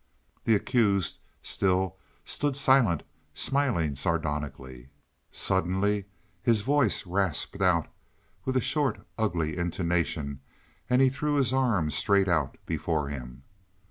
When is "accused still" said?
0.55-1.95